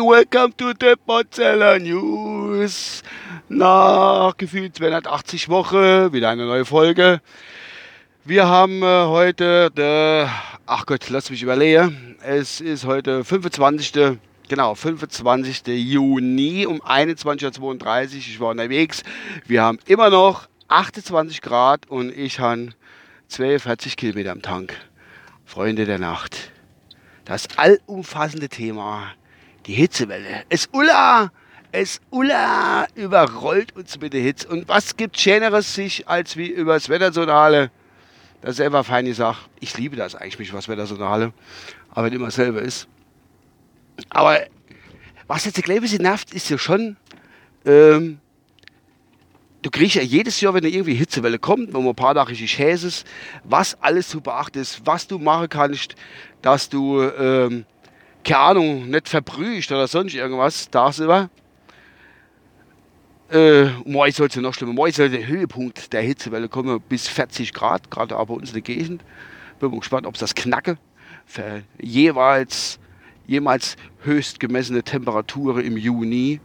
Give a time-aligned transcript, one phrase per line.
[0.00, 3.02] Welcome to the Potzeller News.
[3.48, 7.20] Nach gefühlt 280 Wochen wieder eine neue Folge.
[8.24, 10.30] Wir haben heute, der,
[10.66, 12.14] ach Gott, lass mich überlegen.
[12.22, 14.18] Es ist heute 25.
[14.46, 15.62] Genau, 25.
[15.66, 17.74] Juni um 21.32 Uhr.
[18.14, 19.02] Ich war unterwegs.
[19.48, 22.68] Wir haben immer noch 28 Grad und ich habe
[23.26, 24.74] 42 Kilometer am Tank.
[25.44, 26.47] Freunde der Nacht
[27.28, 29.12] das allumfassende Thema,
[29.66, 30.44] die Hitzewelle.
[30.48, 31.30] Es Ulla,
[31.72, 34.48] es Ulla überrollt uns mit der Hitze.
[34.48, 37.70] Und was gibt Schöneres sich als wie übers Wettersonale?
[38.40, 39.46] Das ist selber feine Sache.
[39.60, 41.34] Ich liebe das eigentlich, mich was Wettersonale.
[41.90, 42.88] Aber wenn immer selber ist.
[44.08, 44.40] Aber
[45.26, 46.96] was jetzt ein bisschen nervt, ist ja schon,
[47.66, 48.20] ähm,
[49.62, 52.30] du kriegst ja jedes Jahr, wenn da irgendwie Hitzewelle kommt, wenn man ein paar Tage
[52.30, 53.06] richtig ist,
[53.44, 55.94] was alles zu beachten ist, was du machen kannst,
[56.42, 57.64] dass du, ähm,
[58.24, 61.30] keine Ahnung, nicht verbrühst oder sonst irgendwas tagsüber.
[63.30, 64.72] Äh, morgen soll es ja noch schlimmer.
[64.72, 68.62] Morgen soll der Höhepunkt der Hitzewelle kommen bis 40 Grad, gerade bei uns in der
[68.62, 69.02] Gegend.
[69.60, 70.78] Bin mal gespannt, ob es das knacke.
[71.26, 72.78] Für jeweils,
[73.26, 76.40] jemals höchst gemessene Temperaturen im Juni.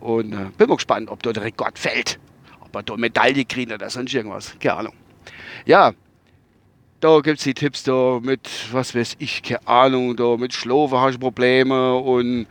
[0.00, 2.18] Und äh, bin mal gespannt, ob dort der Rekord fällt.
[2.60, 4.54] Ob wir da Medaille kriegen oder sonst irgendwas.
[4.60, 4.92] Keine Ahnung.
[5.64, 5.92] Ja,
[7.00, 10.98] da gibt es die Tipps da mit, was weiß ich, keine Ahnung, da mit Schlafen
[10.98, 12.46] hast du Probleme und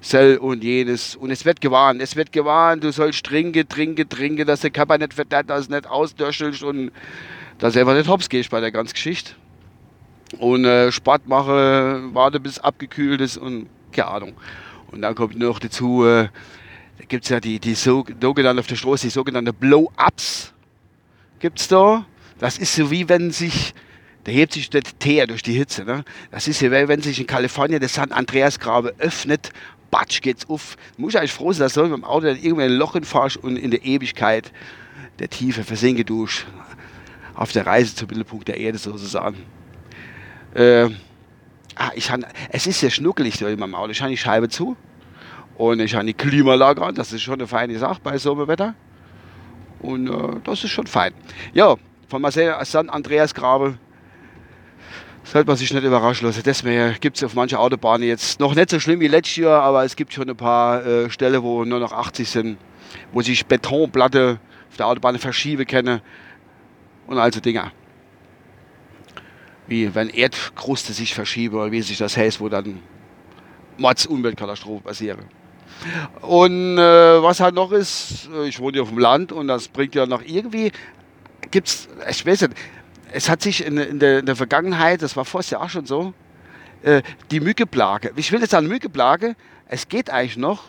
[0.00, 1.14] Sell und jenes.
[1.14, 4.98] Und es wird gewarnt, es wird gewarnt, du sollst trinken, trinken, trinken, dass der Körper
[4.98, 6.90] nicht verdammt, dass nicht ausdöschelst und
[7.58, 9.34] dass einfach nicht hops gehst bei der ganzen Geschichte.
[10.38, 14.32] Und äh, Sport mache, warte bis es abgekühlt ist und keine Ahnung.
[14.90, 16.28] Und dann kommt noch dazu, äh,
[17.08, 20.52] gibt es ja die, die sogenannte auf der Straße, die sogenannte Blow-Ups.
[21.38, 22.06] Gibt es da?
[22.38, 23.74] Das ist so wie wenn sich
[24.24, 25.84] da hebt sich der Teer durch die Hitze.
[25.84, 26.04] Ne?
[26.30, 29.50] Das ist ja, wenn sich in Kalifornien der San Andreas Grabe öffnet,
[29.90, 30.76] batsch geht's auf.
[30.96, 33.36] Du musst eigentlich froh sein, dass du mit dem Auto dann irgendwann ein Loch fährst
[33.38, 34.52] und in der Ewigkeit
[35.18, 36.28] der Tiefe versinke du
[37.34, 39.36] auf der Reise zum Mittelpunkt der Erde sozusagen.
[40.54, 40.84] Äh,
[41.74, 43.90] ah, ich han, es ist sehr schnuckelig da in meinem Auto.
[43.90, 44.76] Ich habe die Scheibe zu
[45.62, 46.94] und ich habe die Klimaanlage an.
[46.96, 48.74] Das ist schon eine feine Sache bei Sommerwetter.
[49.78, 51.14] Und äh, das ist schon fein.
[51.54, 51.76] Ja,
[52.08, 53.78] von Marcel San Andreas Grabe
[55.22, 56.42] sollte man sich nicht überraschen lassen.
[56.44, 59.84] Deswegen gibt es auf manchen Autobahnen jetzt noch nicht so schlimm wie letztes Jahr, aber
[59.84, 62.58] es gibt schon ein paar äh, Stellen, wo nur noch 80 sind,
[63.12, 66.00] wo sich Betonplatte auf der Autobahn verschieben können
[67.06, 67.70] und also Dinge.
[69.68, 72.80] Wie wenn Erdkruste sich verschieben oder wie sich das heißt, wo dann
[73.78, 75.41] Mords Umweltkatastrophe passieren.
[76.20, 79.68] Und äh, was halt noch ist, äh, ich wohne hier auf dem Land und das
[79.68, 80.72] bringt ja noch irgendwie,
[81.50, 82.54] gibt es, ich weiß nicht,
[83.12, 85.86] es hat sich in, in, der, in der, Vergangenheit, das war vorher ja auch schon
[85.86, 86.14] so,
[86.82, 88.12] äh, die Mückeplage.
[88.16, 89.36] Ich will jetzt sagen Mückeplage,
[89.68, 90.64] es geht eigentlich noch,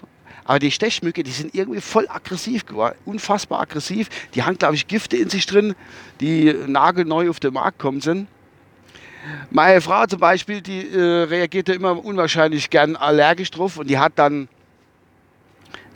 [0.45, 4.09] aber die Stechmücke, die sind irgendwie voll aggressiv geworden, unfassbar aggressiv.
[4.35, 5.75] Die haben, glaube ich, Gifte in sich drin,
[6.19, 8.27] die nagelneu auf den Markt kommen sind.
[9.51, 14.13] Meine Frau zum Beispiel, die äh, reagierte immer unwahrscheinlich gern allergisch drauf und die hat
[14.15, 14.49] dann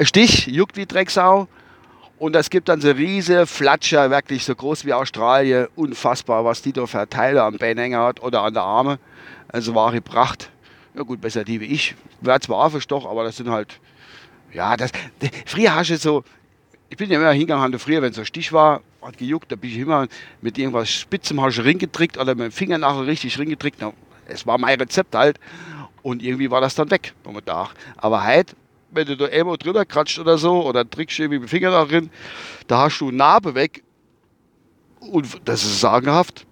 [0.02, 1.48] Stich, juckt wie Drecksau
[2.20, 5.68] und es gibt dann so riesige Flatscher, wirklich so groß wie Australien.
[5.76, 9.00] Unfassbar, was die da für Teile am Beinhänger hat oder an der Arme.
[9.48, 10.52] Also wahre Pracht.
[10.94, 11.96] Ja gut, besser die wie ich.
[12.22, 13.80] Wäre zwar auch verstochen, aber das sind halt,
[14.54, 14.92] ja, das,
[15.48, 16.24] früher hast du so,
[16.90, 19.78] ich bin ja immer hingegangen, früher, wenn so Stich war, hat gejuckt, da bin ich
[19.78, 20.08] immer
[20.42, 23.84] mit irgendwas Spitzem hast Ring getrickt oder mit dem Finger nachher richtig Ring getrickt.
[24.28, 25.40] Es war mein Rezept halt.
[26.04, 27.70] Und irgendwie war das dann weg momentan.
[27.98, 28.56] Aber heute
[28.92, 31.86] wenn du da irgendwo drüber kratzt oder so, oder trickst irgendwie mit dem Finger da
[31.86, 32.10] drin,
[32.68, 33.84] da hast du eine Narbe weg.
[35.00, 36.46] Und das ist sagenhaft.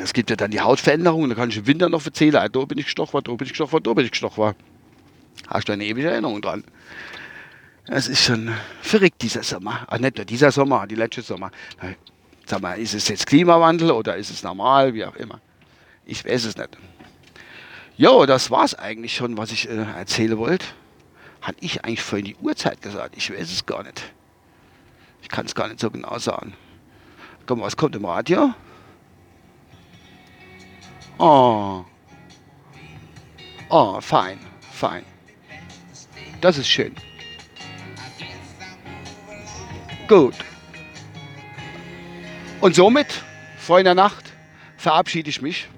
[0.00, 2.64] Es gibt ja dann die Hautveränderungen, da kann ich im Winter noch erzählen, ah, da
[2.64, 4.56] bin ich gestochen worden, da bin ich gestochen da bin ich gestochen worden.
[5.48, 6.64] Hast du eine ewige Erinnerung dran.
[7.86, 8.50] Es ist schon
[8.82, 9.86] verrückt, dieser Sommer.
[9.88, 11.50] Ach, nicht nur dieser Sommer, die letzte Sommer.
[12.44, 15.40] Sag mal, ist es jetzt Klimawandel oder ist es normal, wie auch immer.
[16.04, 16.70] Ich weiß es nicht.
[17.96, 20.66] Jo, das war's eigentlich schon, was ich äh, erzählen wollte.
[21.40, 23.16] Hatte ich eigentlich vorhin die Uhrzeit gesagt?
[23.16, 24.12] Ich weiß es gar nicht.
[25.22, 26.54] Ich kann es gar nicht so genau sagen.
[27.46, 28.52] Komm, was kommt im Radio?
[31.18, 31.84] Oh.
[33.70, 34.38] Oh, fein,
[34.72, 35.04] fein.
[36.40, 36.94] Das ist schön.
[40.06, 40.34] Gut.
[42.60, 43.22] Und somit,
[43.58, 44.32] Freunde der Nacht,
[44.76, 45.68] verabschiede ich mich.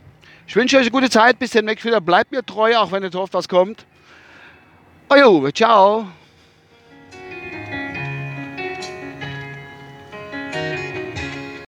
[0.47, 1.39] Ich wünsche euch eine gute Zeit.
[1.39, 2.01] Bis demnächst wieder.
[2.01, 3.87] Bleibt mir treu, auch wenn nicht oft was kommt.
[5.11, 6.07] 哎呦，加油